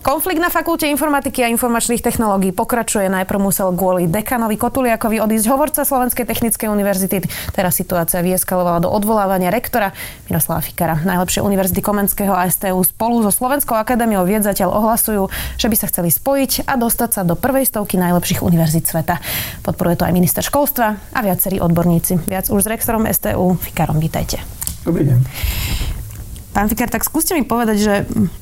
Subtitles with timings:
[0.00, 3.12] Konflikt na fakulte informatiky a informačných technológií pokračuje.
[3.12, 7.20] Najprv musel kvôli dekanovi Kotuliakovi odísť hovorca Slovenskej technickej univerzity.
[7.52, 9.92] Teraz situácia vyeskalovala do odvolávania rektora
[10.24, 11.04] Miroslava Fikara.
[11.04, 15.28] Najlepšie univerzity Komenského a STU spolu so Slovenskou akadémiou vied zatiaľ ohlasujú,
[15.60, 19.20] že by sa chceli spojiť a dostať sa do prvej stovky najlepších univerzít sveta.
[19.60, 22.24] Podporuje to aj minister školstva a viacerí odborníci.
[22.24, 24.00] Viac už s rektorom STU Fikarom.
[24.00, 24.40] Vítajte.
[24.80, 25.99] Dobrý deň.
[26.50, 27.94] Pán Fikar, tak skúste mi povedať, že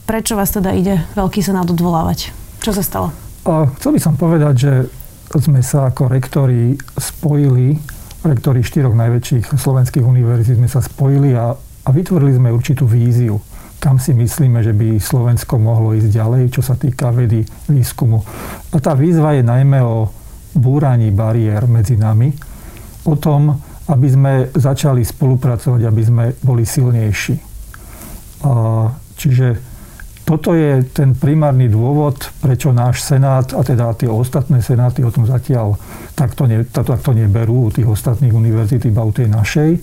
[0.09, 2.33] prečo vás teda ide veľký senát odvolávať?
[2.65, 3.09] Čo sa stalo?
[3.45, 4.73] A chcel by som povedať, že
[5.37, 7.77] sme sa ako rektori spojili,
[8.25, 13.37] rektori štyroch najväčších slovenských univerzít sme sa spojili a, a vytvorili sme určitú víziu,
[13.77, 18.25] kam si myslíme, že by Slovensko mohlo ísť ďalej, čo sa týka vedy, výskumu.
[18.73, 20.09] A tá výzva je najmä o
[20.57, 22.33] búraní bariér medzi nami,
[23.05, 23.53] o tom,
[23.89, 27.48] aby sme začali spolupracovať, aby sme boli silnejší.
[29.19, 29.47] Čiže
[30.29, 35.25] toto je ten primárny dôvod, prečo náš Senát, a teda tie ostatné Senáty o tom
[35.25, 35.81] zatiaľ
[36.13, 39.81] takto, ne, takto neberú u tých ostatných univerzít, iba u tej našej.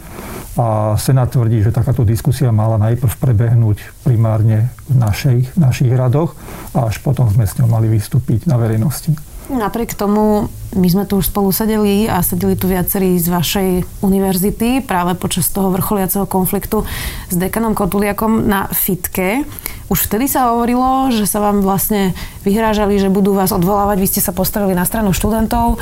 [0.62, 6.38] A Senát tvrdí, že takáto diskusia mala najprv prebehnúť primárne v našej, našich radoch
[6.78, 9.35] a až potom sme s ňou mali vystúpiť na verejnosti.
[9.46, 13.70] Napriek tomu, my sme tu už spolu sedeli a sedeli tu viacerí z vašej
[14.02, 16.82] univerzity práve počas toho vrcholiaceho konfliktu
[17.30, 19.46] s dekanom Kotuliakom na fitke.
[19.86, 23.98] Už vtedy sa hovorilo, že sa vám vlastne vyhrážali, že budú vás odvolávať.
[24.02, 25.78] Vy ste sa postavili na stranu študentov.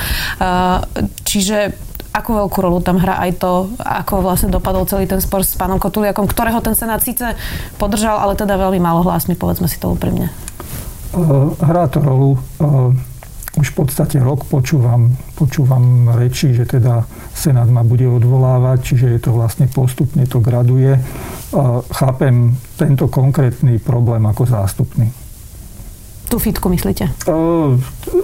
[1.23, 1.71] Čiže
[2.11, 5.79] akú veľkú rolu tam hrá aj to, ako vlastne dopadol celý ten spor s pánom
[5.79, 7.33] Kotuliakom, ktorého ten senát síce
[7.79, 10.29] podržal, ale teda veľmi málo hlasmi, povedzme si to úprimne.
[11.63, 12.37] Hrá to rolu
[13.53, 17.05] už v podstate rok počúvam, počúvam reči, že teda
[17.37, 20.97] Senát ma bude odvolávať, čiže je to vlastne postupne to graduje.
[21.93, 25.13] Chápem tento konkrétny problém ako zástupný.
[26.33, 27.13] Tú fitku myslíte?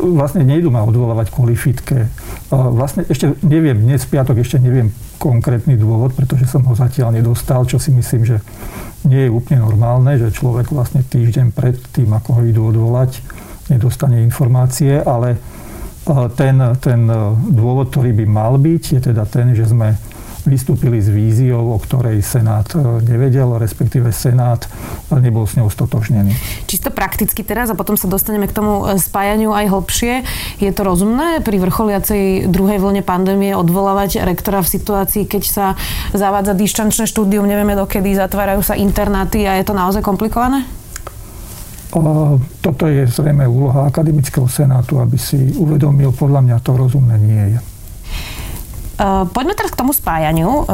[0.01, 2.09] Vlastne nejdu ma odvolávať kvôli fitke.
[2.49, 4.89] Vlastne ešte neviem, dnes piatok ešte neviem
[5.21, 8.41] konkrétny dôvod, pretože som ho zatiaľ nedostal, čo si myslím, že
[9.05, 13.21] nie je úplne normálne, že človek vlastne týždeň pred tým, ako ho idú odvolať,
[13.69, 15.37] nedostane informácie, ale e,
[16.35, 17.15] ten, ten e,
[17.53, 19.95] dôvod, ktorý by mal byť, je teda ten, že sme
[20.47, 24.65] vystúpili s víziou, o ktorej Senát e, nevedel, respektíve Senát
[25.11, 26.33] nebol s ňou stotožnený.
[26.65, 30.13] Čisto prakticky teraz, a potom sa dostaneme k tomu spájaniu aj hlbšie,
[30.57, 35.65] je to rozumné pri vrcholiacej druhej vlne pandémie odvolávať rektora v situácii, keď sa
[36.15, 40.78] zavádza dištančné štúdium, nevieme dokedy, zatvárajú sa internáty a je to naozaj komplikované?
[42.61, 47.59] Toto je zrejme úloha akademického senátu, aby si uvedomil, podľa mňa to rozumné nie je.
[49.33, 50.69] Poďme teraz k tomu spájaniu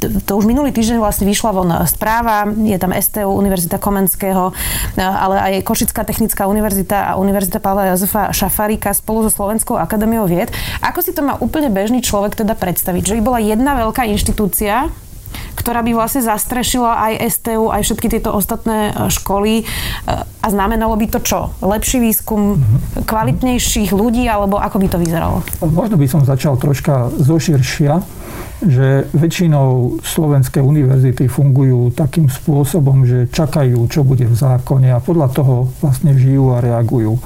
[0.00, 4.48] to už minulý týždeň vlastne vyšla von správa, je tam STU, Univerzita Komenského,
[4.96, 10.48] ale aj Košická technická univerzita a Univerzita Pavla Jozefa Šafarika spolu so Slovenskou akadémiou vied.
[10.80, 13.12] Ako si to má úplne bežný človek teda predstaviť?
[13.12, 14.88] Že by bola jedna veľká inštitúcia,
[15.54, 19.52] ktorá by vlastne zastrešila aj STU, aj všetky tieto ostatné e, školy.
[19.60, 19.64] E,
[20.16, 21.52] a znamenalo by to čo?
[21.60, 23.04] Lepší výskum, mhm.
[23.04, 25.44] kvalitnejších ľudí, alebo ako by to vyzeralo?
[25.60, 28.00] Možno by som začal troška zoširšia,
[28.60, 35.28] že väčšinou slovenské univerzity fungujú takým spôsobom, že čakajú, čo bude v zákone a podľa
[35.32, 37.16] toho vlastne žijú a reagujú.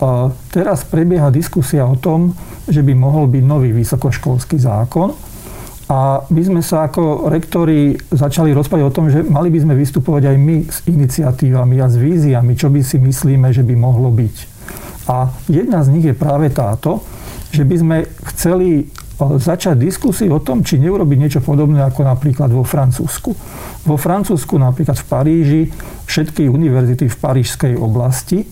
[0.00, 2.32] A teraz prebieha diskusia o tom,
[2.64, 5.12] že by mohol byť nový vysokoškolský zákon,
[5.90, 10.22] a my sme sa ako rektori začali rozprávať o tom, že mali by sme vystupovať
[10.30, 14.36] aj my s iniciatívami a s víziami, čo by si myslíme, že by mohlo byť.
[15.10, 17.02] A jedna z nich je práve táto,
[17.50, 17.96] že by sme
[18.30, 18.84] chceli e,
[19.18, 23.34] začať diskusiu o tom, či neurobiť niečo podobné ako napríklad vo Francúzsku.
[23.82, 25.62] Vo Francúzsku, napríklad v Paríži,
[26.06, 28.46] všetky univerzity v parížskej oblasti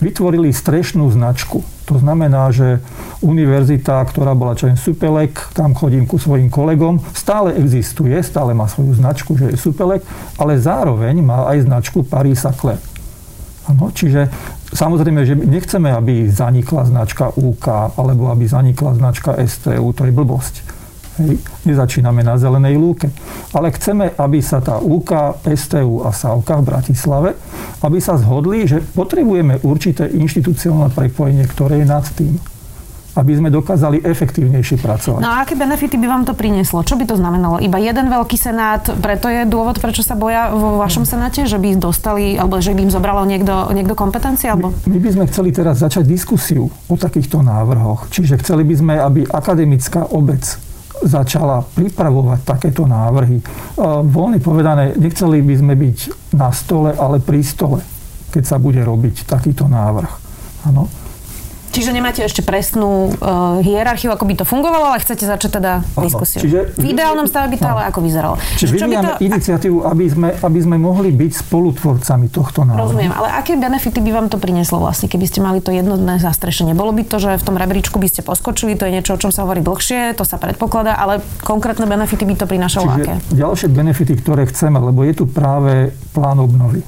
[0.00, 1.64] vytvorili strešnú značku.
[1.86, 2.82] To znamená, že
[3.22, 8.98] univerzita, ktorá bola čo Supelek, tam chodím ku svojim kolegom, stále existuje, stále má svoju
[8.98, 10.02] značku, že je Supelek,
[10.36, 12.76] ale zároveň má aj značku Paris Saclay.
[13.66, 14.30] Ano, čiže
[14.70, 20.75] samozrejme, že nechceme, aby zanikla značka UK alebo aby zanikla značka STU, to je blbosť.
[21.16, 21.40] Hej.
[21.64, 23.08] Nezačíname na zelenej lúke.
[23.56, 27.30] Ale chceme, aby sa tá UK, STU a SAUKA v Bratislave,
[27.80, 32.36] aby sa zhodli, že potrebujeme určité inštitucionálne prepojenie, ktoré je nad tým.
[33.16, 35.20] aby sme dokázali efektívnejšie pracovať.
[35.24, 36.84] No a aké benefity by vám to prinieslo?
[36.84, 37.56] Čo by to znamenalo?
[37.64, 41.80] Iba jeden veľký senát, preto je dôvod, prečo sa boja vo vašom senáte, že by
[41.80, 44.52] dostali, alebo že by im zobralo niekto, niekto kompetencie?
[44.52, 44.76] Alebo...
[44.84, 48.12] My, my by sme chceli teraz začať diskusiu o takýchto návrhoch.
[48.12, 50.44] Čiže chceli by sme, aby akademická obec
[51.06, 53.38] začala pripravovať takéto návrhy.
[54.10, 55.98] Voľne povedané, nechceli by sme byť
[56.34, 57.80] na stole, ale pri stole,
[58.34, 60.12] keď sa bude robiť takýto návrh.
[60.66, 61.05] Ano.
[61.76, 66.40] Čiže nemáte ešte presnú uh, hierarchiu, ako by to fungovalo, ale chcete začať teda diskusiu.
[66.40, 68.40] Čiže, v ideálnom stave by to ale ako vyzeralo.
[68.56, 69.20] Čiže vyvíjame to...
[69.20, 72.80] iniciatívu, aby sme, aby sme mohli byť spolutvorcami tohto návrhu.
[72.80, 76.72] Rozumiem, ale aké benefity by vám to prinieslo vlastne, keby ste mali to jednotné zastrešenie?
[76.72, 79.28] Bolo by to, že v tom rebríčku by ste poskočili, to je niečo, o čom
[79.28, 83.12] sa hovorí dlhšie, to sa predpokladá, ale konkrétne benefity by to prinášalo Čiže aké?
[83.36, 86.80] Ďalšie benefity, ktoré chceme, lebo je tu práve plán obnovy.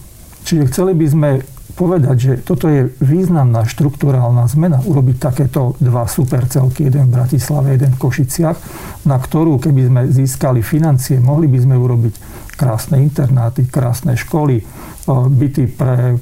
[0.49, 1.31] Čiže chceli by sme
[1.77, 7.93] povedať, že toto je významná štruktúrálna zmena, urobiť takéto dva supercelky, jeden v Bratislave, jeden
[7.95, 8.59] v Košiciach,
[9.05, 12.15] na ktorú, keby sme získali financie, mohli by sme urobiť
[12.59, 14.65] krásne internáty, krásne školy,
[15.09, 16.19] byty pre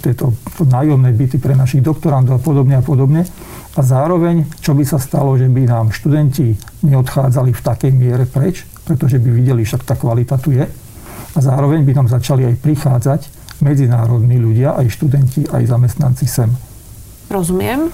[0.00, 3.26] tieto nájomné byty pre našich doktorandov a podobne a podobne.
[3.74, 6.54] A zároveň, čo by sa stalo, že by nám študenti
[6.86, 10.62] neodchádzali v takej miere preč, pretože by videli, však tá kvalita tu je.
[11.34, 13.20] A zároveň by nám začali aj prichádzať
[13.60, 16.50] medzinárodní ľudia, aj študenti, aj zamestnanci sem.
[17.28, 17.92] Rozumiem.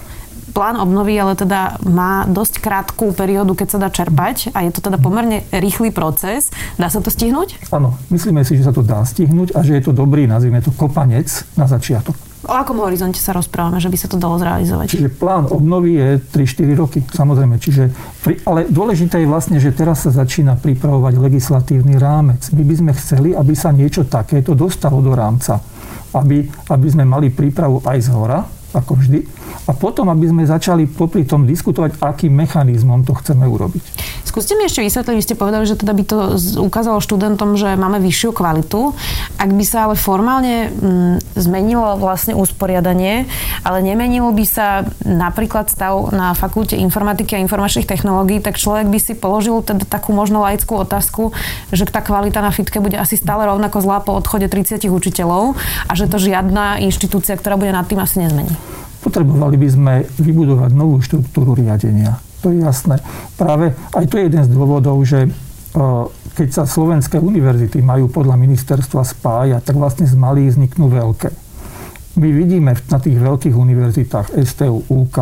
[0.55, 4.79] Plán obnovy ale teda má dosť krátku periódu, keď sa dá čerpať a je to
[4.79, 6.47] teda pomerne rýchly proces.
[6.79, 7.67] Dá sa to stihnúť?
[7.75, 10.71] Áno, myslíme si, že sa to dá stihnúť a že je to dobrý, nazvime to
[10.71, 11.27] kopanec
[11.59, 12.15] na začiatok.
[12.45, 14.87] O akom horizonte sa rozprávame, že by sa to dalo zrealizovať?
[14.93, 17.57] Čiže plán obnovy je 3-4 roky, samozrejme.
[17.57, 17.89] Čiže,
[18.45, 22.45] ale dôležité je vlastne, že teraz sa začína pripravovať legislatívny rámec.
[22.53, 25.57] My by sme chceli, aby sa niečo takéto dostalo do rámca.
[26.13, 28.39] Aby, aby sme mali prípravu aj z hora,
[28.75, 29.25] ako vždy,
[29.65, 33.81] a potom, aby sme začali popri tom diskutovať, akým mechanizmom to chceme urobiť.
[34.21, 36.17] Skúste mi ešte vysvetliť, vy ste povedali, že teda by to
[36.61, 38.93] ukázalo študentom, že máme vyššiu kvalitu.
[39.41, 43.25] Ak by sa ale formálne mm, zmenilo vlastne usporiadanie,
[43.65, 48.99] ale nemenilo by sa napríklad stav na fakulte informatiky a informačných technológií, tak človek by
[49.01, 51.33] si položil teda takú možno laickú otázku,
[51.73, 55.57] že tá kvalita na fitke bude asi stále rovnako zlá po odchode 30 učiteľov
[55.89, 58.53] a že to žiadna inštitúcia, ktorá bude nad tým asi nezmení.
[59.05, 62.17] Potrebovali by sme vybudovať novú štruktúru riadenia.
[62.41, 62.97] To je jasné.
[63.37, 65.29] Práve aj to je jeden z dôvodov, že e,
[66.33, 71.29] keď sa slovenské univerzity majú podľa ministerstva spájať, tak vlastne z malých vzniknú veľké.
[72.15, 75.17] My vidíme na tých veľkých univerzitách STU, UK,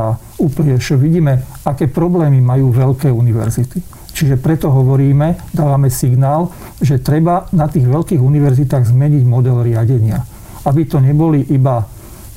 [0.77, 3.81] čo vidíme, aké problémy majú veľké univerzity.
[4.13, 10.21] Čiže preto hovoríme, dávame signál, že treba na tých veľkých univerzitách zmeniť model riadenia.
[10.69, 11.81] Aby to neboli iba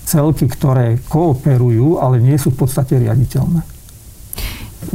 [0.07, 3.67] celky, ktoré kooperujú, ale nie sú v podstate riaditeľné.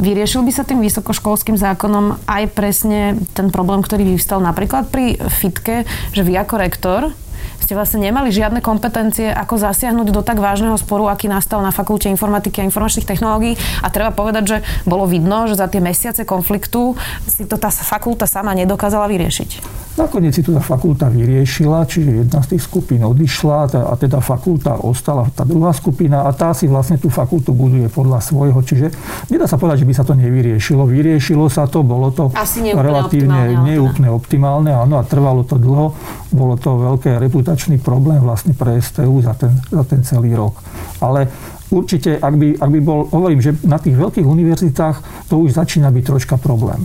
[0.00, 5.84] Vyriešil by sa tým vysokoškolským zákonom aj presne ten problém, ktorý vyvstal napríklad pri FITke,
[6.16, 7.00] že vy ako rektor
[7.62, 12.10] ste vlastne nemali žiadne kompetencie, ako zasiahnuť do tak vážneho sporu, aký nastal na fakulte
[12.10, 13.54] informatiky a informačných technológií.
[13.80, 16.98] A treba povedať, že bolo vidno, že za tie mesiace konfliktu
[17.30, 19.81] si to tá fakulta sama nedokázala vyriešiť.
[19.92, 24.80] Nakoniec si to tá fakulta vyriešila, čiže jedna z tých skupín odišla a teda fakulta
[24.80, 28.56] ostala tá druhá skupina a tá si vlastne tú fakultu buduje podľa svojho.
[28.64, 28.88] Čiže
[29.28, 30.88] nedá sa povedať, že by sa to nevyriešilo.
[30.88, 35.92] Vyriešilo sa to, bolo to Asi relatívne neúplne optimálne, áno, a trvalo to dlho.
[36.32, 40.56] Bolo to veľké reputačný problém vlastne pre STU za ten, za ten celý rok.
[41.04, 41.28] Ale
[41.68, 45.92] určite, ak by, ak by bol, hovorím, že na tých veľkých univerzitách to už začína
[45.92, 46.80] byť troška problém.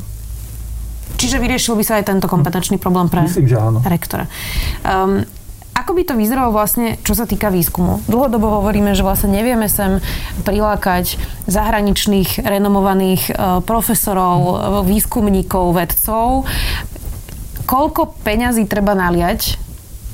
[1.18, 3.82] Čiže vyriešil by sa aj tento kompetenčný problém pre Myslím, že áno.
[3.84, 4.30] rektora.
[4.86, 5.26] Um,
[5.78, 8.02] ako by to vyzeralo vlastne, čo sa týka výskumu?
[8.10, 10.02] Dlhodobo hovoríme, že vlastne nevieme sem
[10.42, 16.50] prilákať zahraničných renomovaných uh, profesorov, uh, výskumníkov, vedcov.
[17.70, 19.67] Koľko peňazí treba naliať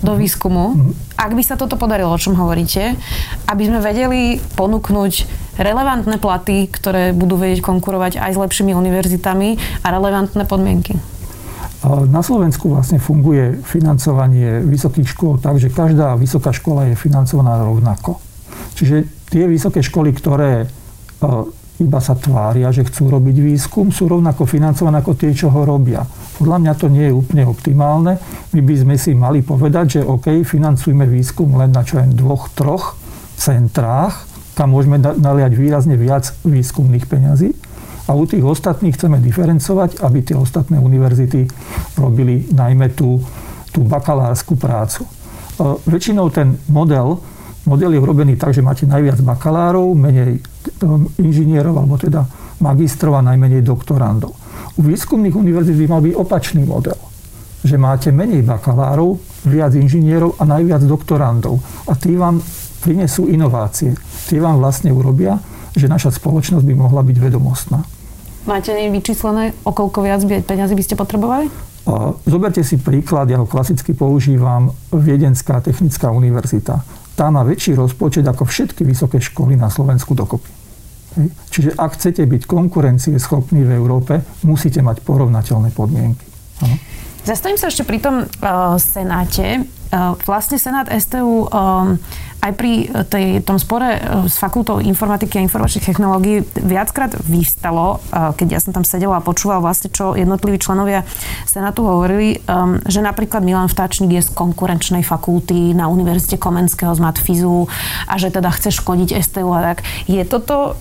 [0.03, 2.93] do výskumu, ak by sa toto podarilo, o čom hovoríte,
[3.47, 5.13] aby sme vedeli ponúknuť
[5.57, 10.99] relevantné platy, ktoré budú vedieť konkurovať aj s lepšími univerzitami a relevantné podmienky.
[11.83, 18.23] Na Slovensku vlastne funguje financovanie vysokých škôl tak, že každá vysoká škola je financovaná rovnako.
[18.79, 20.71] Čiže tie vysoké školy, ktoré
[21.83, 26.01] iba sa tvária, že chcú robiť výskum, sú rovnako financované ako tie, čo ho robia.
[26.39, 28.17] Podľa mňa to nie je úplne optimálne.
[28.55, 32.49] My by sme si mali povedať, že OK, financujme výskum len na čo len dvoch,
[32.55, 32.97] troch
[33.35, 37.53] centrách, kam môžeme naliať výrazne viac výskumných peňazí.
[38.03, 41.47] A u tých ostatných chceme diferencovať, aby tie ostatné univerzity
[41.95, 43.23] robili najmä tú,
[43.71, 45.07] tú bakalárskú prácu.
[45.07, 45.09] E,
[45.87, 47.23] väčšinou ten model,
[47.63, 50.43] model je urobený tak, že máte najviac bakalárov, menej
[51.19, 52.25] inžinierov, alebo teda
[52.59, 54.33] magistrov a najmenej doktorandov.
[54.77, 56.97] U výskumných univerzít by mal byť opačný model.
[57.63, 61.59] Že máte menej bakalárov, viac inžinierov a najviac doktorandov.
[61.87, 62.43] A tí vám
[62.83, 63.95] prinesú inovácie.
[64.27, 65.39] Tí vám vlastne urobia,
[65.71, 67.79] že naša spoločnosť by mohla byť vedomostná.
[68.43, 71.47] Máte vyčíslené, o koľko viac by peniazy by ste potrebovali?
[72.27, 76.83] Zoberte si príklad, ja ho klasicky používam, Viedenská technická univerzita.
[77.13, 80.49] Tá má väčší rozpočet ako všetky vysoké školy na Slovensku dokopy.
[81.53, 86.25] Čiže ak chcete byť konkurencieschopní v Európe, musíte mať porovnateľné podmienky.
[86.65, 86.75] Ano.
[87.21, 89.63] Zastavím sa ešte pri tom uh, Senáte.
[89.93, 92.01] Uh, vlastne Senát STU um,
[92.43, 98.59] aj pri tej, tom spore s fakultou informatiky a informačných technológií viackrát vystalo, keď ja
[98.59, 101.07] som tam sedela a počúval vlastne, čo jednotliví členovia
[101.47, 102.43] Senátu hovorili,
[102.83, 107.71] že napríklad Milan Vtáčnik je z konkurenčnej fakulty na Univerzite Komenského z Matfizu
[108.11, 109.87] a že teda chce škodiť STU a tak.
[110.11, 110.75] Je toto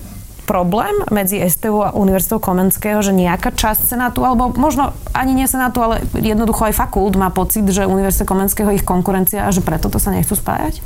[0.52, 5.80] problém medzi STU a Univerzitou Komenského, že nejaká časť Senátu, alebo možno ani nie Senátu,
[5.80, 9.96] ale jednoducho aj fakult má pocit, že Univerzita Komenského ich konkurencia a že preto to
[9.96, 10.84] sa nechcú spájať?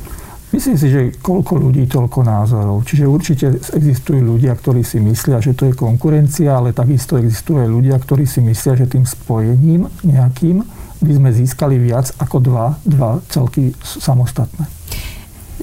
[0.55, 2.87] Myslím si, že koľko ľudí, toľko názorov.
[2.87, 7.69] Čiže určite existujú ľudia, ktorí si myslia, že to je konkurencia, ale takisto existujú aj
[7.69, 10.63] ľudia, ktorí si myslia, že tým spojením nejakým
[11.03, 14.71] by sme získali viac ako dva, dva celky samostatné.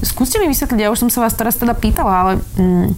[0.04, 2.90] Skúste mi vysvetliť, ja už som sa vás teraz teda pýtala, ale mm,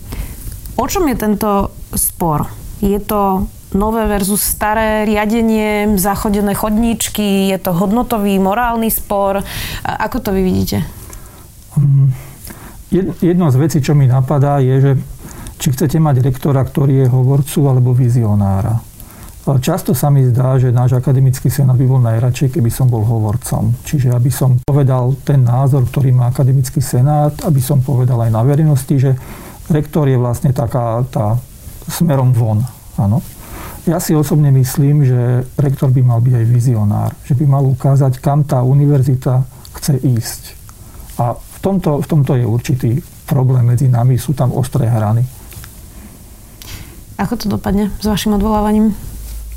[0.75, 2.47] o čom je tento spor?
[2.83, 9.43] Je to nové versus staré riadenie, zachodené chodníčky, je to hodnotový, morálny spor?
[9.83, 10.83] Ako to vy vidíte?
[13.19, 14.91] Jedna z vecí, čo mi napadá, je, že
[15.59, 18.79] či chcete mať rektora, ktorý je hovorcu alebo vizionára.
[19.45, 23.77] Často sa mi zdá, že náš akademický senát by bol najradšej, keby som bol hovorcom.
[23.85, 28.41] Čiže aby som povedal ten názor, ktorý má akademický senát, aby som povedal aj na
[28.41, 29.13] verejnosti, že
[29.69, 31.39] rektor je vlastne taká tá
[31.89, 32.61] smerom von.
[32.97, 33.21] Áno.
[33.85, 37.11] Ja si osobne myslím, že rektor by mal byť aj vizionár.
[37.25, 39.45] Že by mal ukázať, kam tá univerzita
[39.77, 40.41] chce ísť.
[41.21, 42.91] A tomto, v tomto je určitý
[43.25, 45.25] problém medzi nami, sú tam ostré hrany.
[47.17, 48.93] Ako to dopadne s vašim odvolávaním?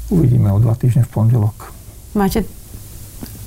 [0.09, 1.69] Uvidíme o dva týždne v pondelok.
[2.17, 2.49] Máte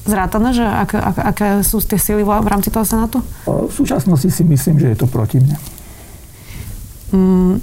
[0.05, 3.25] zrátané, že ak, ak, aké sú tie síly v rámci toho Senátu?
[3.49, 5.57] V súčasnosti si myslím, že je to proti mne.
[7.11, 7.59] Mm,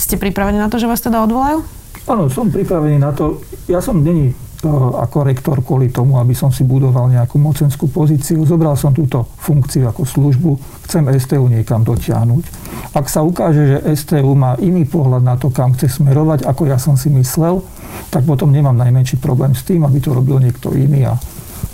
[0.00, 1.62] ste pripravení na to, že vás teda odvolajú?
[2.08, 3.44] Áno, som pripravený na to.
[3.68, 4.32] Ja som není
[4.68, 8.44] ako rektor kvôli tomu, aby som si budoval nejakú mocenskú pozíciu.
[8.44, 10.50] Zobral som túto funkciu ako službu,
[10.84, 12.44] chcem STU niekam dotiahnuť.
[12.92, 16.76] Ak sa ukáže, že STU má iný pohľad na to, kam chce smerovať, ako ja
[16.76, 17.64] som si myslel,
[18.12, 21.16] tak potom nemám najmenší problém s tým, aby to robil niekto iný a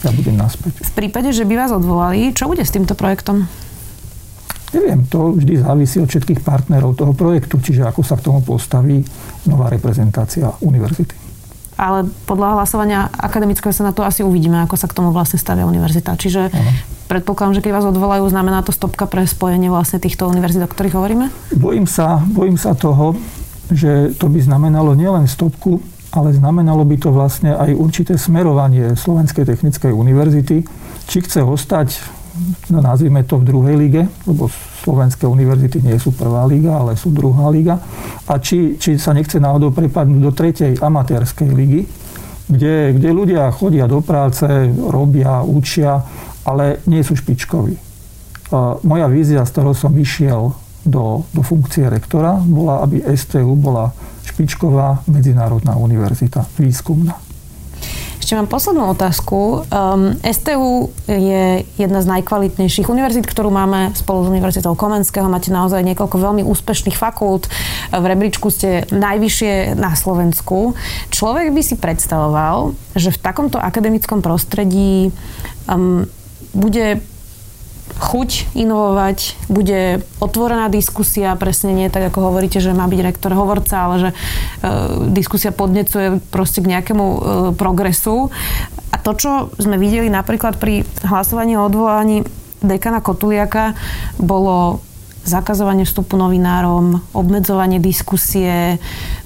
[0.04, 0.78] ja budem naspäť.
[0.78, 3.50] V prípade, že by vás odvolali, čo bude s týmto projektom?
[4.74, 9.04] Neviem, to vždy závisí od všetkých partnerov toho projektu, čiže ako sa k tomu postaví
[9.46, 11.26] nová reprezentácia univerzity
[11.76, 16.16] ale podľa hlasovania akademického senátu asi uvidíme, ako sa k tomu vlastne stavia univerzita.
[16.16, 16.72] Čiže ano.
[17.12, 20.96] predpokladám, že keď vás odvolajú, znamená to stopka pre spojenie vlastne týchto univerzít, o ktorých
[20.96, 21.28] hovoríme?
[21.52, 23.12] Bojím sa, bojím sa toho,
[23.68, 25.84] že to by znamenalo nielen stopku,
[26.16, 30.64] ale znamenalo by to vlastne aj určité smerovanie Slovenskej technickej univerzity,
[31.04, 32.00] či chce ostať
[32.70, 34.48] no, nazvime to v druhej lige, lebo
[34.84, 37.80] slovenské univerzity nie sú prvá liga, ale sú druhá liga.
[38.30, 41.82] A či, či sa nechce náhodou prepadnúť do tretej amatérskej ligy,
[42.46, 45.98] kde, kde ľudia chodia do práce, robia, učia,
[46.46, 47.74] ale nie sú špičkoví.
[48.86, 50.54] Moja vízia, z ktorou som vyšiel
[50.86, 53.90] do, do funkcie rektora, bola, aby STU bola
[54.22, 57.25] špičková medzinárodná univerzita, výskumná.
[58.26, 59.70] Ešte mám poslednú otázku.
[59.70, 65.30] Um, STU je jedna z najkvalitnejších univerzít, ktorú máme spolu s Univerzitou Komenského.
[65.30, 67.46] Máte naozaj niekoľko veľmi úspešných fakult.
[67.94, 70.74] V rebríčku ste najvyššie na Slovensku.
[71.14, 75.14] Človek by si predstavoval, že v takomto akademickom prostredí
[75.70, 76.10] um,
[76.50, 77.06] bude
[77.96, 83.88] chuť inovovať, bude otvorená diskusia, presne nie tak, ako hovoríte, že má byť rektor hovorca,
[83.88, 84.14] ale že e,
[85.16, 87.18] diskusia podnecuje proste k nejakému e,
[87.56, 88.28] progresu.
[88.92, 92.20] A to, čo sme videli napríklad pri hlasovaní o odvolaní
[92.60, 93.72] dekana Kotuliaka,
[94.20, 94.84] bolo
[95.26, 98.78] zakazovanie vstupu novinárom, obmedzovanie diskusie.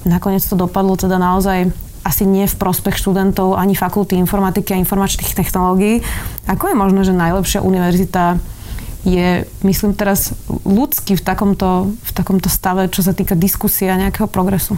[0.09, 1.69] Nakoniec to dopadlo teda naozaj
[2.01, 6.01] asi nie v prospech študentov ani fakulty informatiky a informačných technológií.
[6.49, 8.41] Ako je možné, že najlepšia univerzita
[9.05, 14.29] je, myslím teraz, ľudský v takomto, v takomto stave, čo sa týka diskusie a nejakého
[14.29, 14.77] progresu?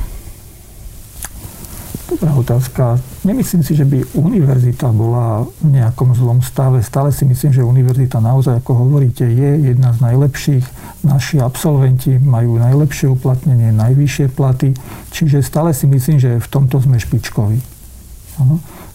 [2.22, 3.02] dobrá otázka.
[3.26, 6.78] Nemyslím si, že by univerzita bola v nejakom zlom stave.
[6.78, 10.64] Stále si myslím, že univerzita naozaj, ako hovoríte, je jedna z najlepších.
[11.02, 14.70] Naši absolventi majú najlepšie uplatnenie, najvyššie platy.
[15.10, 17.58] Čiže stále si myslím, že v tomto sme špičkoví.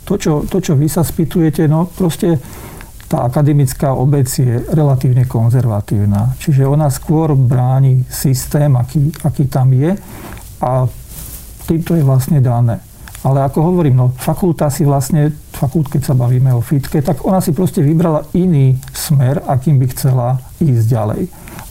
[0.08, 2.40] To, čo, to, čo vy sa spýtujete, no proste
[3.08, 6.36] tá akademická obec je relatívne konzervatívna.
[6.44, 9.96] Čiže ona skôr bráni systém, aký, aký tam je
[10.60, 10.88] a
[11.68, 12.84] týmto je vlastne dané.
[13.24, 17.42] Ale ako hovorím, no, fakulta si vlastne, fakult, keď sa bavíme o fitke, tak ona
[17.42, 20.28] si proste vybrala iný smer, akým by chcela
[20.62, 21.22] ísť ďalej.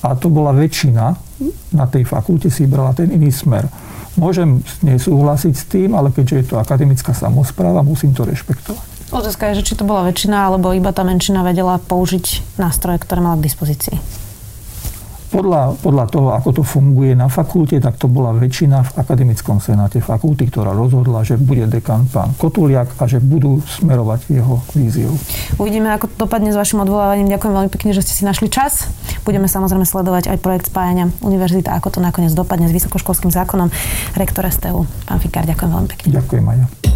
[0.05, 1.27] A to bola väčšina
[1.73, 3.69] na tej fakulte si vybrala ten iný smer.
[4.17, 8.96] Môžem nesúhlasiť s tým, ale keďže je to akademická samozpráva, musím to rešpektovať.
[9.15, 13.23] Otázka je, že či to bola väčšina, alebo iba tá menšina vedela použiť nástroje, ktoré
[13.23, 13.97] mala k dispozícii.
[15.27, 19.99] Podľa, podľa toho, ako to funguje na fakulte, tak to bola väčšina v akademickom senáte
[19.99, 25.11] fakulty, ktorá rozhodla, že bude dekan pán Kotuliak a že budú smerovať jeho víziu.
[25.59, 27.27] Uvidíme, ako to dopadne s vašim odvolávaním.
[27.27, 28.87] Ďakujem veľmi pekne, že ste si našli čas.
[29.27, 33.69] Budeme samozrejme sledovať aj projekt spájania univerzita, ako to nakoniec dopadne s vysokoškolským zákonom.
[34.15, 36.09] Rektor STU, pán Fikár, ďakujem veľmi pekne.
[36.23, 36.96] Ďakujem aj ja.